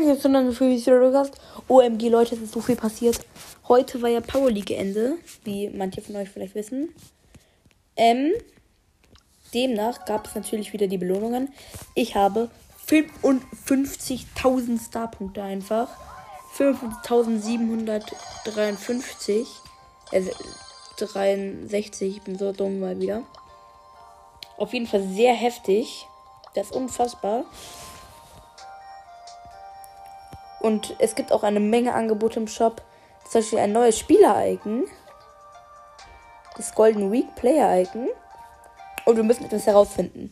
Jetzt 0.00 0.22
sondern 0.22 0.52
für 0.52 0.74
hast. 1.14 1.34
OMG, 1.68 2.08
Leute, 2.08 2.34
es 2.34 2.40
ist 2.40 2.54
so 2.54 2.62
viel 2.62 2.76
passiert. 2.76 3.20
Heute 3.68 4.00
war 4.00 4.08
ja 4.08 4.22
Power 4.22 4.50
League 4.50 4.70
Ende, 4.70 5.18
wie 5.44 5.68
manche 5.68 6.00
von 6.00 6.16
euch 6.16 6.30
vielleicht 6.30 6.54
wissen. 6.54 6.94
Ähm, 7.96 8.32
demnach 9.52 10.06
gab 10.06 10.26
es 10.26 10.34
natürlich 10.34 10.72
wieder 10.72 10.86
die 10.86 10.96
Belohnungen. 10.96 11.52
Ich 11.94 12.14
habe 12.14 12.48
55.000 12.88 14.88
Starpunkte 14.88 15.42
einfach. 15.42 15.90
55.753. 16.56 19.44
Also 20.10 20.30
63. 20.96 22.16
Ich 22.16 22.22
bin 22.22 22.38
so 22.38 22.52
dumm 22.52 22.80
mal 22.80 22.98
wieder. 22.98 23.24
Auf 24.56 24.72
jeden 24.72 24.86
Fall 24.86 25.02
sehr 25.02 25.34
heftig. 25.34 26.06
Das 26.54 26.68
ist 26.68 26.76
unfassbar. 26.76 27.44
Und 30.62 30.94
es 31.00 31.14
gibt 31.16 31.32
auch 31.32 31.42
eine 31.42 31.60
Menge 31.60 31.92
Angebote 31.92 32.38
im 32.40 32.46
Shop. 32.46 32.82
Zum 33.28 33.40
Beispiel 33.40 33.58
ein 33.58 33.72
neues 33.72 33.98
Spieler-Icon. 33.98 34.84
Das 36.56 36.74
Golden 36.74 37.10
Week 37.10 37.34
Player-Icon. 37.34 38.08
Und 39.04 39.16
wir 39.16 39.24
müssen 39.24 39.44
etwas 39.44 39.66
herausfinden. 39.66 40.30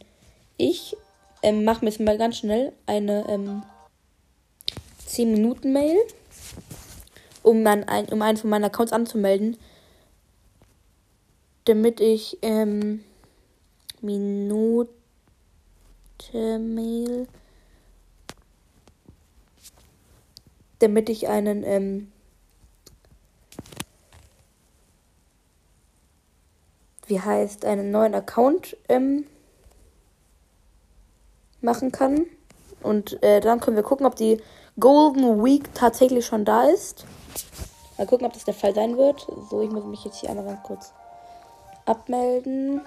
Ich 0.56 0.96
ähm, 1.42 1.64
mache 1.64 1.84
mir 1.84 1.90
jetzt 1.90 1.98
mal 2.00 2.16
ganz 2.16 2.36
schnell 2.38 2.72
eine 2.86 3.28
ähm, 3.28 3.64
10-Minuten-Mail, 5.08 5.98
um, 7.42 7.66
um 7.66 8.22
einen 8.22 8.36
von 8.36 8.50
meinen 8.50 8.64
Accounts 8.64 8.92
anzumelden. 8.92 9.56
Damit 11.64 12.00
ich 12.00 12.38
ähm, 12.42 13.04
Minute-Mail 14.00 14.86
damit 20.80 21.08
ich 21.08 21.28
einen 21.28 21.62
ähm, 21.64 22.12
wie 27.06 27.20
heißt 27.20 27.64
einen 27.64 27.90
neuen 27.90 28.14
Account 28.14 28.76
ähm, 28.88 29.26
machen 31.60 31.92
kann 31.92 32.26
und 32.82 33.22
äh, 33.22 33.40
dann 33.40 33.60
können 33.60 33.76
wir 33.76 33.82
gucken, 33.82 34.06
ob 34.06 34.16
die 34.16 34.40
Golden 34.78 35.44
Week 35.44 35.74
tatsächlich 35.74 36.24
schon 36.24 36.44
da 36.44 36.64
ist. 36.64 37.04
Mal 37.98 38.06
gucken, 38.06 38.26
ob 38.26 38.32
das 38.32 38.44
der 38.44 38.54
Fall 38.54 38.74
sein 38.74 38.96
wird. 38.96 39.26
So, 39.50 39.60
ich 39.60 39.70
muss 39.70 39.84
mich 39.84 40.04
jetzt 40.04 40.20
hier 40.20 40.30
einmal 40.30 40.46
ganz 40.46 40.62
kurz 40.62 40.92
abmelden. 41.84 42.80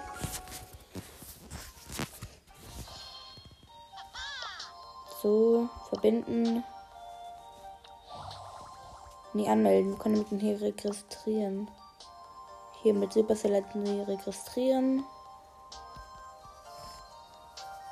So, 5.22 5.68
verbinden. 5.88 6.64
Nee, 9.34 9.48
anmelden. 9.48 9.90
Wir 9.90 9.98
können 9.98 10.24
mit 10.30 10.40
hier 10.40 10.60
registrieren. 10.60 11.68
Hier 12.82 12.94
mit 12.94 13.12
Supercell 13.12 13.64
registrieren. 14.06 15.04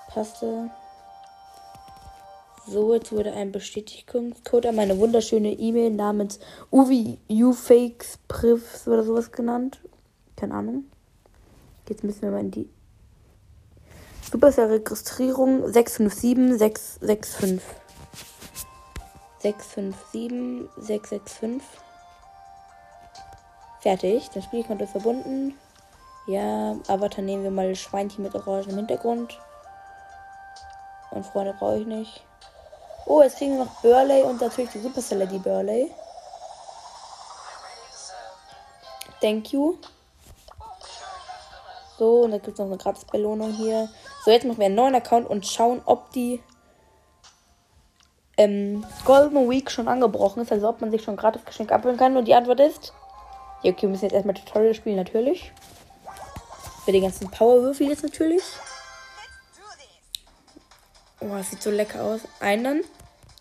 Passte. 0.09 0.71
So, 2.65 2.95
jetzt 2.95 3.11
wurde 3.11 3.33
ein 3.33 3.51
Bestätigungscode 3.51 4.67
an 4.67 4.77
meine 4.77 4.97
wunderschöne 4.99 5.53
E-Mail 5.53 5.91
namens 5.91 6.39
Uvi 6.71 7.19
Ufakes 7.29 8.19
Privs 8.29 8.87
oder 8.87 9.03
sowas 9.03 9.33
genannt. 9.33 9.81
Keine 10.37 10.55
Ahnung. 10.55 10.85
Jetzt 11.89 12.05
müssen 12.05 12.23
wir 12.23 12.31
mal 12.31 12.41
in 12.41 12.53
die 12.53 12.69
Supercell 14.31 14.69
Registrierung 14.69 15.73
657 15.73 16.57
665. 16.57 17.82
657 19.43 20.69
665. 20.77 21.63
Fertig. 23.81 24.31
Das 24.33 24.45
Spielkonto 24.45 24.87
verbunden. 24.87 25.59
Ja, 26.27 26.77
Avatar 26.87 27.23
nehmen 27.23 27.43
wir 27.43 27.51
mal 27.51 27.75
Schweinchen 27.75 28.23
mit 28.23 28.35
orangenem 28.35 28.77
Hintergrund. 28.77 29.39
Und 31.11 31.27
Freunde 31.27 31.55
brauche 31.59 31.79
ich 31.79 31.87
nicht. 31.87 32.25
Oh, 33.07 33.21
jetzt 33.21 33.39
kriegen 33.39 33.59
wir 33.59 33.65
noch 33.65 33.83
Burley 33.83 34.23
und 34.23 34.41
natürlich 34.41 34.71
die 34.71 34.79
Supercell 34.79 35.27
die 35.27 35.39
Burley. 35.39 35.91
Thank 39.21 39.53
you. 39.53 39.79
So, 41.99 42.23
und 42.23 42.31
dann 42.31 42.41
gibt 42.43 42.55
es 42.55 42.59
noch 42.59 42.67
eine 42.67 42.79
Gratis-Belohnung 42.79 43.53
hier. 43.53 43.89
So, 44.25 44.31
jetzt 44.31 44.45
machen 44.45 44.59
wir 44.59 44.67
einen 44.67 44.77
neuen 44.77 44.95
Account 44.95 45.29
und 45.29 45.47
schauen, 45.47 45.83
ob 45.85 46.11
die 46.13 46.43
ähm, 48.43 48.85
Golden 49.05 49.49
Week 49.49 49.71
schon 49.71 49.89
angebrochen 49.89 50.43
ist, 50.43 50.53
also 50.53 50.69
ob 50.69 50.81
man 50.81 50.91
sich 50.91 51.03
schon 51.03 51.17
gratis 51.17 51.45
Geschenk 51.45 51.73
abholen 51.73 51.97
kann. 51.97 52.17
Und 52.17 52.27
die 52.27 52.35
Antwort 52.35 52.61
ist, 52.61 52.93
ja, 53.63 53.71
okay, 53.71 53.83
wir 53.83 53.91
müssen 53.91 54.05
jetzt 54.05 54.15
erstmal 54.15 54.35
Tutorial 54.35 54.75
spielen, 54.75 54.97
natürlich. 54.97 55.53
Für 56.85 56.93
die 56.93 57.01
ganzen 57.01 57.31
Powerwürfel 57.31 57.89
jetzt 57.89 58.03
natürlich. 58.03 58.43
Oh, 61.21 61.29
das 61.29 61.51
sieht 61.51 61.63
so 61.63 61.71
lecker 61.71 62.03
aus. 62.03 62.23
Einen, 62.41 62.83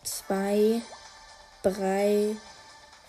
zwei, 0.03 0.81
drei, 1.63 2.35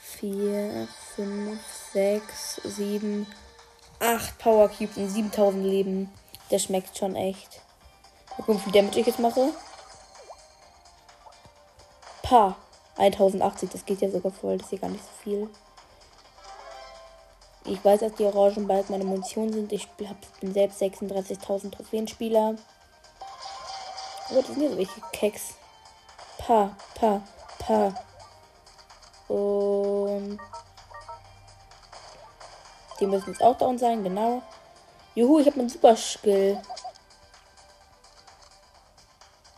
vier, 0.00 0.88
fünf, 1.14 1.60
sechs, 1.92 2.60
sieben, 2.64 3.26
acht 4.00 4.38
Power 4.38 4.70
Cubes 4.70 4.96
und 4.96 5.10
7000 5.10 5.64
Leben. 5.64 6.10
Der 6.50 6.58
schmeckt 6.58 6.96
schon 6.96 7.16
echt. 7.16 7.60
Mal 8.30 8.36
gucken, 8.36 8.56
wie 8.56 8.60
viel 8.60 8.72
Damage 8.72 9.00
ich 9.00 9.06
jetzt 9.06 9.18
mache. 9.18 9.52
Ha, 12.32 12.56
1080, 12.96 13.68
das 13.68 13.84
geht 13.84 14.00
ja 14.00 14.10
sogar 14.10 14.32
voll, 14.32 14.56
das 14.56 14.66
ist 14.68 14.72
ja 14.72 14.78
gar 14.78 14.88
nicht 14.88 15.04
so 15.04 15.10
viel. 15.22 15.50
Ich 17.66 17.84
weiß, 17.84 18.00
dass 18.00 18.14
die 18.14 18.24
Orangen 18.24 18.66
bald 18.66 18.88
meine 18.88 19.04
Munition 19.04 19.52
sind. 19.52 19.70
Ich 19.70 19.86
bin 19.90 20.54
selbst 20.54 20.80
36.000 20.80 21.70
Trophäenspieler. 21.72 22.56
Aber 24.30 24.40
das 24.40 24.46
sind 24.46 24.62
ja 24.62 24.70
so 24.70 24.78
welche 24.78 25.00
Keks. 25.12 25.56
Pa, 26.38 26.74
pa, 26.94 27.20
pa. 27.58 27.94
Und 29.28 30.38
die 32.98 33.06
müssen 33.06 33.30
jetzt 33.30 33.42
auch 33.42 33.58
down 33.58 33.76
sein, 33.76 34.02
genau. 34.02 34.40
Juhu, 35.14 35.38
ich 35.38 35.46
habe 35.48 35.60
einen 35.60 35.68
Super 35.68 35.94
Skill. 35.96 36.58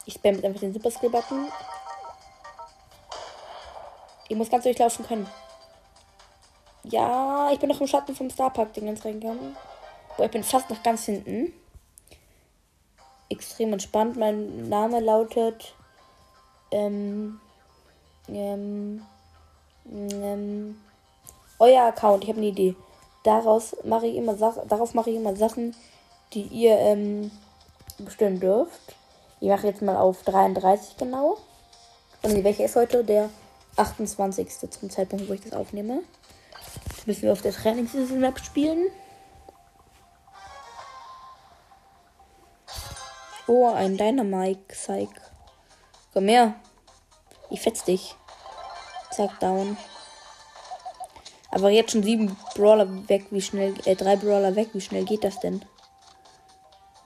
Ich 0.07 0.15
spam 0.15 0.35
jetzt 0.35 0.45
einfach 0.45 0.61
den 0.61 0.75
Super 0.75 0.91
Skill 0.91 1.11
Button. 1.11 1.53
Ich 4.29 4.37
muss 4.37 4.51
ganz 4.51 4.65
durchlaufen 4.65 5.07
können. 5.07 5.27
Ja, 6.85 7.51
ich 7.53 7.59
bin 7.59 7.69
noch 7.69 7.81
im 7.81 7.87
Schatten 7.87 8.15
vom 8.15 8.31
Starpark 8.31 8.73
den 8.75 8.87
ganz 8.87 9.05
reingegangen. 9.05 9.57
Boah, 10.17 10.27
ich 10.27 10.31
bin 10.31 10.45
fast 10.45 10.71
noch 10.71 10.83
ganz 10.83 11.07
hinten. 11.07 11.53
Extrem 13.29 13.73
entspannt. 13.73 14.17
Mein 14.17 14.69
Name 14.69 15.01
lautet. 15.01 15.75
Ähm. 16.71 17.41
Ähm. 18.29 19.03
ähm 19.91 20.81
euer 21.59 21.85
Account. 21.85 22.25
Ich 22.25 22.31
habe 22.31 22.39
eine 22.39 22.49
Idee. 22.49 22.77
Daraus 23.23 23.75
mache 23.85 24.07
ich 24.07 24.17
immer 24.17 24.37
Sachen. 24.37 24.69
Darauf 24.69 24.93
mache 24.95 25.11
ich 25.11 25.17
immer 25.17 25.35
Sachen, 25.35 25.75
die 26.35 26.43
ihr 26.43 26.77
ähm, 26.79 27.31
bestimmen 27.99 28.41
dürft. 28.41 28.95
Ich 29.41 29.49
mache 29.49 29.67
jetzt 29.67 29.83
mal 29.83 29.97
auf 29.97 30.23
33 30.25 30.97
genau. 30.97 31.39
Und 32.23 32.45
welcher 32.45 32.65
ist 32.65 32.77
heute? 32.77 33.05
Der 33.05 33.31
28. 33.77 34.71
zum 34.71 34.91
Zeitpunkt, 34.91 35.29
wo 35.29 35.33
ich 35.33 35.41
das 35.41 35.53
aufnehme. 35.53 36.03
Jetzt 36.89 37.07
müssen 37.07 37.23
wir 37.23 37.33
auf 37.33 37.43
der 37.43 37.53
Trainingsinsel-Map 37.53 38.39
spielen. 38.39 38.87
Oh, 43.47 43.69
ein 43.69 43.99
Dynamite, 43.99 44.61
Psych. 44.69 45.11
Komm 46.13 46.29
her. 46.29 46.55
Ich 47.51 47.61
fetz 47.61 47.85
dich. 47.85 48.17
Zack, 49.11 49.39
down. 49.41 49.77
Aber 51.51 51.71
jetzt 51.71 51.93
schon 51.93 52.03
sieben 52.03 52.37
Brawler 52.55 53.09
weg, 53.09 53.27
wie 53.31 53.43
schnell, 53.43 53.75
äh, 53.85 53.95
drei 53.95 54.17
Brawler 54.17 54.57
weg, 54.57 54.71
wie 54.73 54.81
schnell 54.81 55.05
geht 55.05 55.23
das 55.25 55.39
denn? 55.41 55.65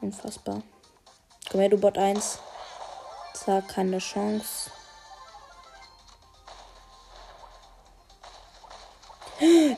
Unfassbar. 0.00 0.62
Komm 1.50 1.60
her, 1.60 1.68
du 1.68 1.76
Bot 1.76 1.98
1. 1.98 2.38
Zack, 3.34 3.68
keine 3.68 3.98
Chance. 3.98 4.70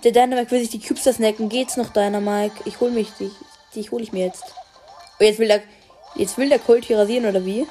Der 0.02 0.12
Dynamite 0.12 0.50
will 0.50 0.61
sich 0.61 0.70
die 0.70 0.81
Cubes 0.81 1.05
snacken. 1.05 1.49
Geht's 1.49 1.76
noch, 1.76 1.91
Dynamite? 1.91 2.62
Ich 2.64 2.81
hol 2.81 2.91
mich 2.91 3.11
dich. 3.12 3.32
Die 3.75 3.91
hol 3.91 4.00
ich 4.00 4.12
mir 4.12 4.26
jetzt. 4.26 4.44
Oh, 5.19 5.25
jetzt 5.25 5.38
will 5.38 5.49
der. 5.49 5.62
Jetzt 6.14 6.38
will 6.38 6.49
der 6.49 6.58
Colt 6.58 6.85
hier 6.87 6.99
rasieren, 6.99 7.26
oder 7.26 7.44
wie? 7.44 7.69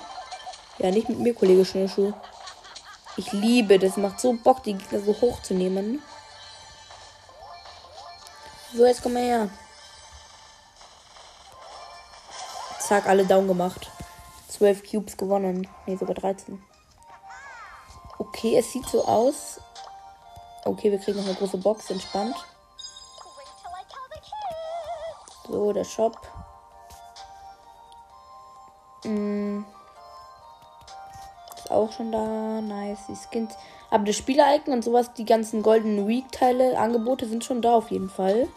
Ja, 0.78 0.92
nicht 0.92 1.10
mit 1.10 1.20
mir, 1.20 1.34
Kollege 1.34 1.66
Schnürschuh. 1.66 2.14
Ich 3.18 3.32
liebe 3.34 3.80
das. 3.80 3.98
Macht 3.98 4.20
so 4.20 4.34
Bock, 4.34 4.64
die 4.64 4.76
Gegner 4.76 5.02
so 5.02 5.14
hoch 5.20 5.42
zu 5.42 5.54
nehmen. 5.54 6.02
So, 8.74 8.86
jetzt 8.86 9.02
komm 9.02 9.14
mal 9.14 9.24
her. 9.24 9.50
Zack, 12.80 13.08
alle 13.08 13.26
down 13.26 13.48
gemacht. 13.48 13.90
12 14.50 14.90
Cubes 14.90 15.18
gewonnen. 15.18 15.68
Ne, 15.88 15.98
sogar 15.98 16.16
13. 16.16 16.62
Okay, 18.20 18.58
es 18.58 18.72
sieht 18.72 18.86
so 18.86 19.04
aus. 19.04 19.60
Okay, 20.66 20.92
wir 20.92 21.00
kriegen 21.00 21.18
noch 21.18 21.26
eine 21.26 21.36
große 21.36 21.58
Box, 21.58 21.90
entspannt. 21.90 22.36
So, 25.48 25.74
der 25.74 25.84
Shop. 25.84 26.16
Mm. 29.04 29.64
Ist 31.56 31.72
auch 31.72 31.92
schon 31.92 32.12
da. 32.12 32.62
Nice, 32.62 33.00
die 33.08 33.16
Skins. 33.16 33.56
Aber 33.90 34.04
das 34.04 34.16
Spieler-Icon 34.18 34.74
und 34.74 34.84
sowas, 34.84 35.14
die 35.14 35.26
ganzen 35.26 35.64
goldenen 35.64 36.08
Week-Teile, 36.08 36.78
Angebote 36.78 37.28
sind 37.28 37.44
schon 37.44 37.62
da 37.62 37.74
auf 37.76 37.90
jeden 37.90 38.10
Fall. 38.10 38.48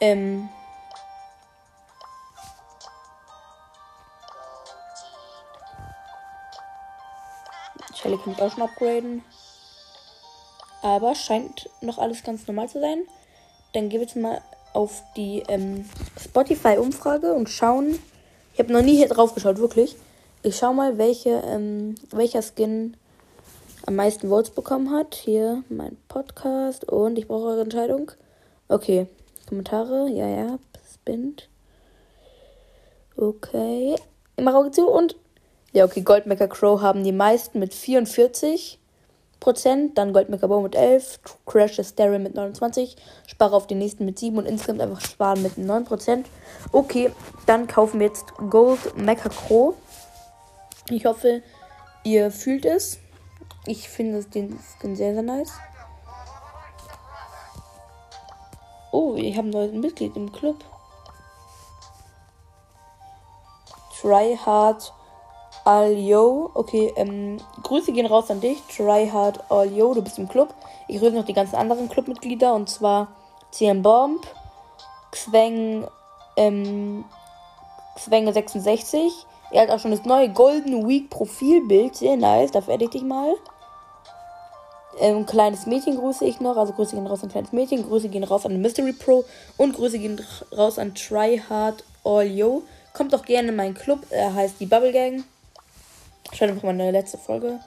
Ähm. 0.00 0.48
Shelly 7.94 8.18
kann 8.18 8.34
ich 8.34 8.42
auch 8.42 8.52
schon 8.52 8.62
upgraden. 8.62 9.24
Aber 10.86 11.16
scheint 11.16 11.68
noch 11.80 11.98
alles 11.98 12.22
ganz 12.22 12.46
normal 12.46 12.68
zu 12.68 12.78
sein. 12.78 13.00
Dann 13.72 13.88
gehen 13.88 13.98
wir 13.98 14.06
jetzt 14.06 14.14
mal 14.14 14.40
auf 14.72 15.02
die 15.16 15.42
ähm, 15.48 15.84
Spotify-Umfrage 16.16 17.32
und 17.32 17.48
schauen. 17.48 17.98
Ich 18.52 18.60
habe 18.60 18.72
noch 18.72 18.82
nie 18.82 18.94
hier 18.94 19.08
drauf 19.08 19.34
geschaut, 19.34 19.58
wirklich. 19.58 19.96
Ich 20.44 20.56
schau 20.56 20.72
mal, 20.72 20.96
welche, 20.96 21.42
ähm, 21.44 21.96
welcher 22.12 22.40
Skin 22.40 22.96
am 23.84 23.96
meisten 23.96 24.28
Votes 24.28 24.50
bekommen 24.50 24.92
hat. 24.92 25.16
Hier 25.16 25.64
mein 25.68 25.96
Podcast 26.06 26.84
und 26.84 27.18
ich 27.18 27.26
brauche 27.26 27.48
eure 27.48 27.62
Entscheidung. 27.62 28.12
Okay, 28.68 29.08
Kommentare, 29.48 30.08
ja, 30.08 30.28
ja, 30.28 30.58
spinnt. 30.94 31.48
Okay, 33.16 33.96
mache 34.40 34.56
Augen 34.56 34.72
zu 34.72 34.88
und 34.88 35.16
ja, 35.72 35.84
okay, 35.84 36.02
Goldmaker 36.02 36.46
Crow 36.46 36.80
haben 36.80 37.02
die 37.02 37.10
meisten 37.10 37.58
mit 37.58 37.74
44 37.74 38.78
Prozent, 39.46 39.96
dann 39.96 40.12
Goldmaker 40.12 40.48
Bow 40.48 40.60
mit 40.60 40.74
11, 40.74 41.20
Crash 41.46 41.80
Stereo 41.80 42.18
mit 42.18 42.34
29, 42.34 42.96
Spare 43.28 43.54
auf 43.54 43.68
den 43.68 43.78
nächsten 43.78 44.04
mit 44.04 44.18
7 44.18 44.36
und 44.36 44.44
insgesamt 44.44 44.80
einfach 44.80 45.00
sparen 45.00 45.40
mit 45.40 45.56
9 45.56 45.84
Prozent. 45.84 46.26
Okay, 46.72 47.12
dann 47.46 47.68
kaufen 47.68 48.00
wir 48.00 48.08
jetzt 48.08 48.24
Gold 48.50 48.96
Mecha 48.96 49.28
Crow. 49.28 49.76
Ich 50.90 51.06
hoffe, 51.06 51.44
ihr 52.02 52.32
fühlt 52.32 52.64
es. 52.64 52.98
Ich 53.66 53.88
finde 53.88 54.24
den 54.24 54.58
Skin 54.58 54.96
sehr, 54.96 55.14
sehr 55.14 55.22
nice. 55.22 55.52
Oh, 58.90 59.14
ich 59.14 59.36
habe 59.36 59.46
ein 59.46 59.50
neues 59.50 59.72
Mitglied 59.72 60.16
im 60.16 60.32
Club. 60.32 60.56
Try 64.00 64.36
Hard 64.44 64.92
All 65.66 65.98
Yo. 65.98 66.50
Okay, 66.54 66.92
ähm, 66.94 67.38
Grüße 67.64 67.90
gehen 67.90 68.06
raus 68.06 68.30
an 68.30 68.40
dich. 68.40 68.62
Try 68.68 69.10
Hard 69.12 69.50
All 69.50 69.66
Yo, 69.66 69.94
du 69.94 70.02
bist 70.02 70.16
im 70.16 70.28
Club. 70.28 70.54
Ich 70.86 71.00
grüße 71.00 71.16
noch 71.16 71.24
die 71.24 71.32
ganzen 71.32 71.56
anderen 71.56 71.88
Clubmitglieder 71.88 72.54
und 72.54 72.70
zwar 72.70 73.08
CM 73.50 73.82
Bomb, 73.82 74.24
Xweng, 75.10 75.84
ähm, 76.36 77.04
Xwenge66. 77.96 79.10
Er 79.50 79.62
hat 79.62 79.70
auch 79.70 79.80
schon 79.80 79.90
das 79.90 80.04
neue 80.04 80.28
Golden 80.28 80.86
Week 80.88 81.10
Profilbild. 81.10 81.96
Sehr 81.96 82.16
nice. 82.16 82.52
Da 82.52 82.60
fertig 82.60 82.92
dich 82.92 83.02
mal. 83.02 83.34
Ähm, 85.00 85.26
kleines 85.26 85.66
Mädchen 85.66 85.98
grüße 85.98 86.24
ich 86.24 86.40
noch. 86.40 86.56
Also 86.56 86.74
Grüße 86.74 86.94
gehen 86.94 87.08
raus 87.08 87.24
an 87.24 87.30
kleines 87.30 87.52
Mädchen. 87.52 87.82
Grüße 87.82 88.08
gehen 88.08 88.22
raus 88.22 88.46
an 88.46 88.62
Mystery 88.62 88.92
Pro. 88.92 89.24
Und 89.56 89.74
Grüße 89.74 89.98
gehen 89.98 90.24
raus 90.56 90.78
an 90.78 90.94
Try 90.94 91.42
Hard 91.48 91.82
All 92.04 92.24
Yo. 92.24 92.62
Kommt 92.92 93.12
doch 93.12 93.24
gerne 93.24 93.48
in 93.48 93.56
meinen 93.56 93.74
Club. 93.74 94.06
Er 94.10 94.32
heißt 94.32 94.60
die 94.60 94.66
Bubble 94.66 94.92
Gang. 94.92 95.24
Schaut 96.32 96.50
einfach 96.50 96.64
mal 96.64 96.74
meine 96.74 96.90
letzte 96.90 97.18
Folge. 97.18 97.60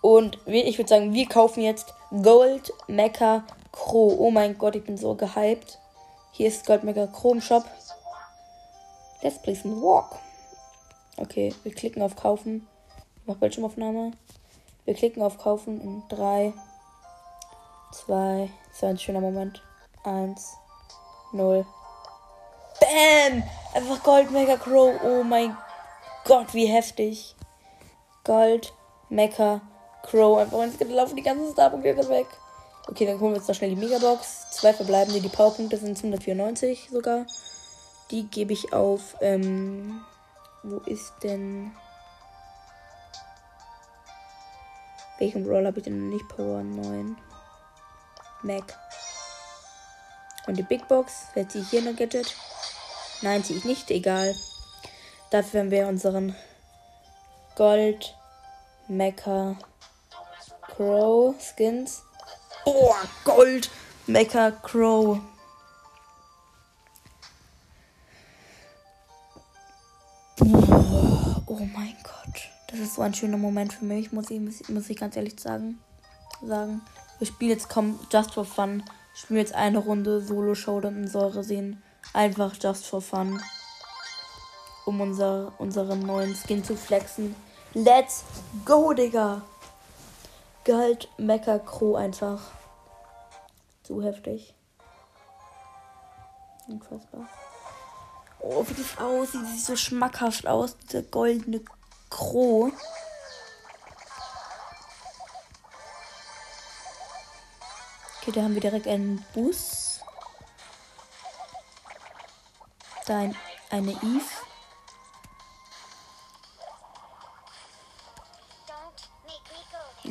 Und 0.00 0.38
ich 0.46 0.78
würde 0.78 0.88
sagen, 0.88 1.12
wir 1.12 1.28
kaufen 1.28 1.62
jetzt 1.62 1.94
Gold 2.22 2.72
Mecha 2.88 3.44
Crow. 3.72 4.14
Oh 4.18 4.30
mein 4.30 4.56
Gott, 4.58 4.76
ich 4.76 4.84
bin 4.84 4.96
so 4.96 5.14
gehypt. 5.14 5.78
Hier 6.32 6.48
ist 6.48 6.66
Gold 6.66 6.84
Mecha 6.84 7.06
Crow 7.06 7.32
im 7.32 7.40
Shop. 7.40 7.64
Let's 9.22 9.40
play 9.40 9.54
some 9.54 9.80
walk. 9.82 10.18
Okay, 11.16 11.54
wir 11.62 11.72
klicken 11.72 12.02
auf 12.02 12.16
Kaufen. 12.16 12.66
Ich 13.20 13.26
mache 13.26 13.38
Bildschirmaufnahme. 13.38 14.12
Wir 14.84 14.94
klicken 14.94 15.22
auf 15.22 15.38
Kaufen 15.38 15.80
in 15.80 16.02
3, 16.08 16.52
2, 17.92 18.50
das 18.70 18.82
war 18.82 18.88
ein 18.90 18.98
schöner 18.98 19.20
Moment. 19.20 19.62
1, 20.04 20.56
0. 21.32 21.66
Bam! 22.80 23.42
Einfach 23.74 24.02
Gold 24.02 24.30
Mega 24.30 24.56
Crow. 24.56 24.94
Oh 25.02 25.22
mein 25.22 25.56
Gott, 26.24 26.52
wie 26.54 26.66
heftig. 26.66 27.35
Gold, 28.26 28.74
Mecha, 29.08 29.60
Crow. 30.02 30.38
Einfach 30.38 30.62
ins 30.62 30.78
gelaufen, 30.78 31.16
die 31.16 31.22
ganzen 31.22 31.52
Starpunkte 31.52 32.08
weg. 32.08 32.26
Okay, 32.88 33.06
dann 33.06 33.20
holen 33.20 33.32
wir 33.32 33.38
jetzt 33.38 33.48
noch 33.48 33.54
schnell 33.54 33.70
die 33.70 33.76
Megabox. 33.76 34.50
Zwei 34.50 34.72
verbleibende, 34.72 35.20
die 35.20 35.28
Powerpunkte 35.28 35.76
sind 35.76 35.96
194 35.96 36.88
sogar. 36.90 37.26
Die 38.10 38.24
gebe 38.28 38.52
ich 38.52 38.72
auf, 38.72 39.16
ähm, 39.20 40.00
wo 40.62 40.78
ist 40.78 41.12
denn... 41.22 41.72
Welchen 45.18 45.46
Roll 45.46 45.66
habe 45.66 45.78
ich 45.78 45.84
denn 45.84 46.10
nicht? 46.10 46.28
Power 46.28 46.62
9. 46.62 47.16
Mac. 48.42 48.78
Und 50.46 50.56
die 50.56 50.62
Big 50.62 50.86
Box. 50.88 51.28
Wer 51.34 51.48
ziehe 51.48 51.64
ich 51.64 51.70
hier 51.70 51.80
ein 51.80 51.96
Gadget? 51.96 52.36
Nein, 53.22 53.42
ziehe 53.42 53.58
ich 53.58 53.64
nicht. 53.64 53.90
Egal. 53.90 54.34
Dafür 55.30 55.60
haben 55.60 55.70
wir 55.70 55.88
unseren 55.88 56.36
Gold 57.56 58.14
Mecha 58.86 59.56
Crow 60.60 61.34
Skins. 61.40 62.02
Oh, 62.66 62.94
Gold 63.24 63.70
Mecha 64.06 64.50
Crow. 64.50 65.18
Oh 70.38 71.58
mein 71.74 71.96
Gott. 72.02 72.50
Das 72.68 72.78
ist 72.78 72.96
so 72.96 73.00
ein 73.00 73.14
schöner 73.14 73.38
Moment 73.38 73.72
für 73.72 73.86
mich, 73.86 74.12
muss 74.12 74.30
ich, 74.30 74.68
muss 74.68 74.90
ich 74.90 74.98
ganz 74.98 75.16
ehrlich 75.16 75.40
sagen. 75.40 75.78
sagen. 76.42 76.82
Wir 77.18 77.26
spielen 77.26 77.52
jetzt 77.52 77.70
komm, 77.70 77.98
just 78.12 78.34
for 78.34 78.44
fun. 78.44 78.82
Spielen 79.14 79.40
jetzt 79.40 79.54
eine 79.54 79.78
Runde 79.78 80.20
Solo 80.20 80.54
Showdown 80.54 81.04
in 81.04 81.08
Säure 81.08 81.42
sehen. 81.42 81.82
Einfach 82.12 82.54
just 82.60 82.84
for 82.86 83.00
fun. 83.00 83.40
Um 84.84 85.00
unser, 85.00 85.54
unseren 85.58 86.00
neuen 86.00 86.36
Skin 86.36 86.62
zu 86.62 86.76
flexen. 86.76 87.34
Let's 87.78 88.24
go, 88.64 88.94
Digga. 88.94 89.42
Gehalt 90.64 91.10
Mecha 91.18 91.58
Crow 91.58 91.94
einfach. 91.94 92.40
Zu 93.82 94.02
heftig. 94.02 94.54
Unfassbar. 96.68 97.28
Oh, 98.40 98.64
wie 98.66 98.72
das 98.72 98.96
aussieht. 98.96 99.46
Sieht 99.48 99.64
so 99.66 99.76
schmackhaft 99.76 100.46
aus. 100.46 100.78
Dieser 100.78 101.02
goldene 101.02 101.60
Crow. 102.08 102.72
Okay, 108.22 108.32
da 108.32 108.40
haben 108.40 108.54
wir 108.54 108.62
direkt 108.62 108.86
einen 108.86 109.22
Bus. 109.34 110.00
Da 113.04 113.18
ein, 113.18 113.36
eine 113.68 113.92
Eve. 113.92 114.45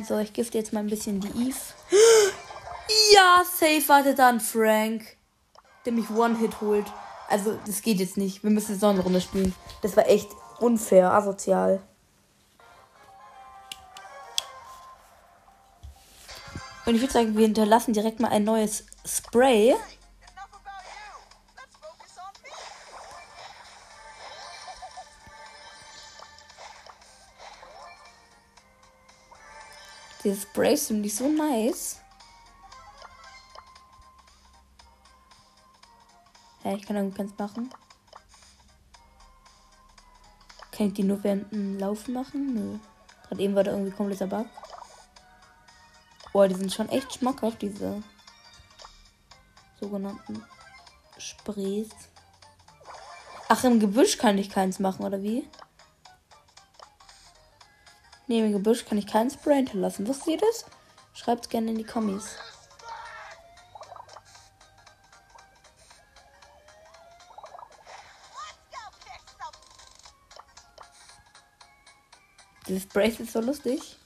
So, 0.06 0.18
ich 0.18 0.32
gifte 0.32 0.58
jetzt 0.58 0.72
mal 0.72 0.80
ein 0.80 0.88
bisschen 0.88 1.20
die 1.20 1.48
Eve. 1.48 1.56
Ja, 3.12 3.42
safe 3.44 3.88
wartet 3.88 4.20
dann 4.20 4.38
Frank, 4.38 5.16
der 5.84 5.92
mich 5.92 6.08
One-Hit 6.08 6.60
holt. 6.60 6.86
Also, 7.28 7.58
das 7.66 7.82
geht 7.82 7.98
jetzt 7.98 8.16
nicht. 8.16 8.44
Wir 8.44 8.50
müssen 8.50 8.72
jetzt 8.72 8.82
noch 8.82 8.90
eine 8.90 9.00
Runde 9.00 9.20
spielen. 9.20 9.52
Das 9.82 9.96
war 9.96 10.08
echt 10.08 10.28
unfair, 10.60 11.12
asozial. 11.12 11.82
Und 16.84 16.94
ich 16.94 17.00
würde 17.00 17.12
sagen, 17.12 17.36
wir 17.36 17.44
hinterlassen 17.44 17.92
direkt 17.92 18.20
mal 18.20 18.28
ein 18.28 18.44
neues 18.44 18.84
Spray. 19.04 19.74
Diese 30.26 30.40
Sprays 30.40 30.88
sind 30.88 31.02
nicht 31.02 31.14
so 31.14 31.28
nice. 31.28 32.00
Ja, 36.64 36.74
ich 36.74 36.84
kann 36.84 36.96
irgendwie 36.96 37.18
keins 37.18 37.38
machen. 37.38 37.70
Kann 40.72 40.88
ich 40.88 40.94
die 40.94 41.04
nur 41.04 41.22
während 41.22 41.52
dem 41.52 41.78
Laufen 41.78 42.14
machen? 42.14 42.54
Nö. 42.54 42.78
Gerade 43.28 43.40
eben 43.40 43.54
war 43.54 43.62
da 43.62 43.70
irgendwie 43.70 43.92
kompletter 43.92 44.26
Bug. 44.26 44.48
Boah, 46.32 46.48
die 46.48 46.56
sind 46.56 46.74
schon 46.74 46.88
echt 46.88 47.14
schmackhaft, 47.14 47.62
diese 47.62 48.02
sogenannten 49.80 50.44
Sprays. 51.18 51.90
Ach, 53.48 53.62
im 53.62 53.78
Gebüsch 53.78 54.18
kann 54.18 54.38
ich 54.38 54.50
keins 54.50 54.80
machen, 54.80 55.06
oder 55.06 55.22
wie? 55.22 55.48
Neben 58.26 58.52
Gebüsch 58.52 58.84
kann 58.84 58.98
ich 58.98 59.06
keinen 59.06 59.30
Spray 59.30 59.56
hinterlassen. 59.56 60.06
Wusstet 60.06 60.28
ihr 60.28 60.38
das? 60.38 60.64
Schreibt 61.14 61.48
gerne 61.48 61.70
in 61.70 61.78
die 61.78 61.84
Kommis. 61.84 62.36
Dieses 72.68 72.86
Brace 72.86 73.20
ist 73.20 73.32
so 73.32 73.40
lustig. 73.40 73.96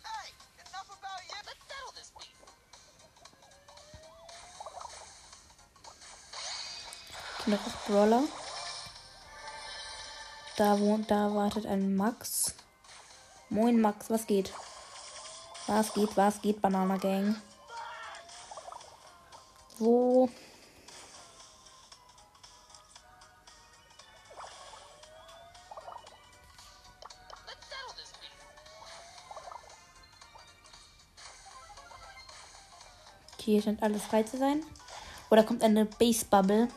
noch 7.46 7.58
Brawler. 7.86 8.22
Da 10.56 10.78
wohnt, 10.78 11.10
da 11.10 11.34
wartet 11.34 11.66
ein 11.66 11.96
Max. 11.96 12.54
Moin 13.52 13.80
Max, 13.80 14.08
was 14.08 14.28
geht? 14.28 14.52
Was 15.66 15.92
geht, 15.92 16.16
was 16.16 16.40
geht, 16.40 16.62
Banana 16.62 16.96
Gang? 16.96 17.34
Wo? 19.78 20.28
Okay, 33.34 33.52
hier 33.54 33.62
scheint 33.62 33.82
alles 33.82 34.04
frei 34.04 34.22
zu 34.22 34.38
sein. 34.38 34.62
Oder 35.28 35.42
kommt 35.42 35.64
eine 35.64 35.86
Base 35.86 36.24
Bubble? 36.24 36.68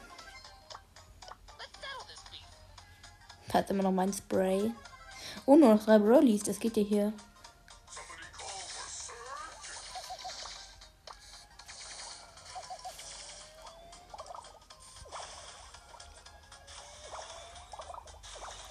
Hat 3.54 3.70
immer 3.70 3.84
noch 3.84 3.92
mein 3.92 4.12
Spray. 4.12 4.72
Oh, 5.46 5.56
nur 5.56 5.76
noch 5.76 5.84
drei 5.84 6.00
Brolis. 6.00 6.44
Das 6.44 6.60
geht 6.60 6.78
ja 6.78 6.84
hier. 6.84 7.14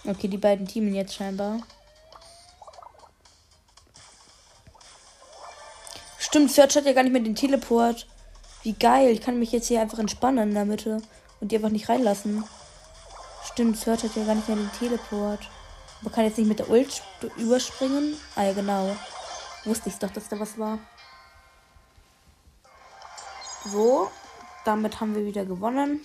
Okay, 0.05 0.29
die 0.29 0.39
beiden 0.39 0.67
Teamen 0.67 0.95
jetzt 0.95 1.15
scheinbar. 1.15 1.61
Stimmt, 6.19 6.51
Search 6.51 6.77
hat 6.77 6.87
ja 6.87 6.93
gar 6.93 7.03
nicht 7.03 7.13
mehr 7.13 7.23
den 7.23 7.37
Teleport. 7.37 8.07
Wie 8.63 8.73
geil. 8.73 9.11
Ich 9.11 9.21
kann 9.21 9.39
mich 9.39 9.53
jetzt 9.53 9.69
hier 9.69 9.81
einfach 9.81 9.99
entspannen 9.99 10.49
in 10.49 10.55
der 10.55 10.65
Mitte 10.65 11.03
und 11.41 11.53
die 11.53 11.57
einfach 11.57 11.71
nicht 11.71 11.89
reinlassen. 11.89 12.45
Stimmt, 13.45 13.77
Search 13.77 14.03
hat 14.03 14.17
ja 14.17 14.25
gar 14.25 14.35
nicht 14.35 14.49
mehr 14.49 14.57
den 14.57 14.73
Teleport. 14.73 15.49
Man 16.03 16.13
kann 16.13 16.25
jetzt 16.25 16.39
nicht 16.39 16.49
mit 16.49 16.59
der 16.59 16.69
Ult 16.69 17.03
überspringen. 17.37 18.19
Ah 18.35 18.43
ja, 18.43 18.53
genau. 18.53 18.97
Wusste 19.65 19.89
ich 19.89 19.99
doch, 19.99 20.11
dass 20.11 20.29
da 20.29 20.39
was 20.39 20.59
war. 20.59 20.79
So, 23.65 24.11
damit 24.65 25.01
haben 25.01 25.15
wir 25.15 25.25
wieder 25.25 25.45
gewonnen. 25.45 26.01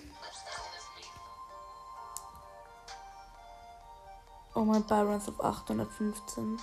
Oh 4.54 4.62
mein 4.62 4.84
Byrons 4.84 5.28
auf 5.28 5.44
815. 5.44 6.60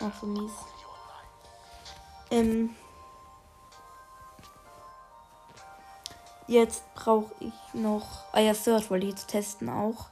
Ach 0.00 0.20
so 0.20 0.26
mies. 0.26 0.52
Ähm, 2.30 2.74
Jetzt 6.46 6.82
brauche 6.94 7.32
ich 7.40 7.54
noch. 7.72 8.24
Ah 8.32 8.40
ja, 8.40 8.54
Search 8.54 8.90
wollte 8.90 9.06
ich 9.06 9.12
jetzt 9.12 9.28
testen 9.28 9.70
auch. 9.70 10.06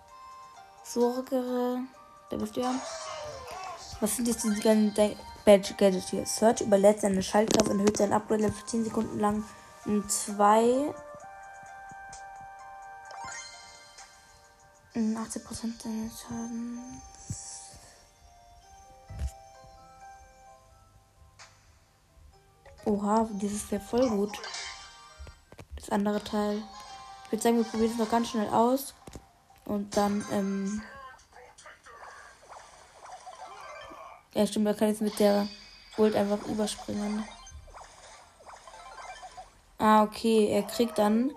Sorgere. 0.93 1.79
Da 2.31 2.37
bist 2.37 2.57
du 2.57 2.61
ja. 2.61 2.75
Was 4.01 4.17
sind 4.17 4.29
jetzt 4.29 4.45
diese 4.45 4.61
ganzen 4.61 4.95
Badge 5.45 5.75
Gadgets 5.75 6.11
hier? 6.11 6.27
Search 6.27 6.61
überlädt 6.61 7.01
seine 7.01 7.23
Schaltkraft 7.23 7.71
und 7.71 7.79
erhöht 7.79 7.97
sein 7.97 8.13
Upgrade 8.13 8.53
für 8.53 8.67
10 8.67 8.85
Sekunden 8.85 9.19
lang 9.19 9.45
um 9.87 10.09
2. 10.09 10.95
80% 14.95 15.83
seines 15.83 16.21
Schadens. 16.21 16.99
Oha, 22.85 23.29
dieses 23.33 23.71
ja 23.71 23.81
voll 23.81 24.09
gut 24.11 24.39
andere 25.93 26.23
Teil. 26.25 26.63
Ich 27.27 27.33
würde 27.33 27.43
sagen, 27.43 27.57
wir 27.59 27.65
probieren 27.65 27.93
es 27.93 27.99
noch 27.99 28.11
ganz 28.11 28.31
schnell 28.31 28.49
aus. 28.49 28.95
Und 29.64 29.97
dann, 29.97 30.25
ähm. 30.33 30.83
Ja, 34.35 34.47
stimmt, 34.47 34.64
man 34.64 34.76
kann 34.76 34.88
jetzt 34.88 35.02
mit 35.02 35.19
der 35.19 35.47
Ult 35.99 36.16
einfach 36.16 36.42
überspringen. 36.47 37.25
Ah, 39.78 40.04
okay. 40.04 40.49
Er 40.50 40.62
kriegt 40.62 40.99
dann. 40.99 41.33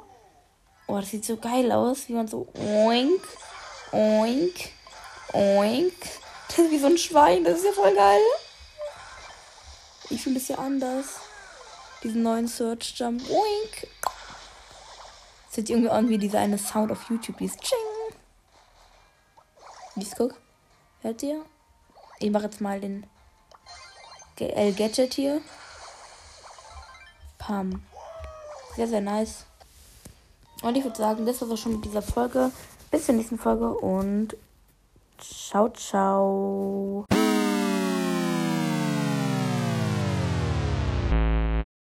Oh, 0.87 0.99
das 0.99 1.09
sieht 1.09 1.25
so 1.25 1.37
geil 1.37 1.71
aus, 1.71 2.07
wie 2.07 2.13
man 2.13 2.27
so 2.27 2.47
oink, 2.55 3.21
oink, 3.91 4.55
oink. 5.33 5.93
Das 6.47 6.59
ist 6.59 6.71
wie 6.71 6.79
so 6.79 6.87
ein 6.87 6.97
Schwein, 6.97 7.43
das 7.43 7.57
ist 7.57 7.65
ja 7.65 7.71
voll 7.73 7.93
geil. 7.93 8.21
Ich 10.09 10.21
finde 10.21 10.39
es 10.39 10.47
ja 10.47 10.57
anders. 10.57 11.19
Diesen 12.01 12.23
neuen 12.23 12.47
Search 12.47 12.93
Jump. 12.95 13.21
Oink. 13.29 13.87
Das 15.47 15.57
hört 15.57 15.69
irgendwie 15.69 15.89
an 15.89 16.07
wie 16.07 16.17
dieser 16.17 16.39
eine 16.39 16.57
Sound 16.57 16.91
auf 16.91 17.09
YouTube. 17.09 17.39
Dieses 17.39 17.57
Ching. 17.57 17.94
Dies 19.95 20.13
guck. 20.15 20.35
Hört 21.01 21.23
ihr? 21.23 21.41
Ich 22.19 22.31
mache 22.31 22.45
jetzt 22.45 22.61
mal 22.61 22.79
den 22.79 23.05
L 24.39 24.73
Gadget 24.73 25.13
hier. 25.13 25.41
Pam. 27.37 27.81
Sehr, 28.75 28.87
sehr 28.87 29.01
nice. 29.01 29.45
Und 30.63 30.75
ich 30.75 30.83
würde 30.83 30.97
sagen, 30.97 31.25
das 31.25 31.41
war 31.41 31.51
auch 31.51 31.57
schon 31.57 31.73
mit 31.73 31.85
dieser 31.85 32.01
Folge. 32.01 32.51
Bis 32.91 33.05
zur 33.05 33.15
nächsten 33.15 33.37
Folge 33.37 33.73
und 33.73 34.35
ciao, 35.19 35.69
ciao. 35.69 37.05